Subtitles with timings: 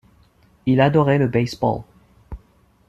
[0.65, 1.83] Il adorait le baseball.